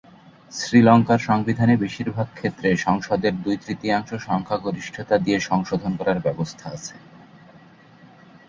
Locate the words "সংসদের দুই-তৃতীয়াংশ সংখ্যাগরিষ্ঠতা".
2.77-5.15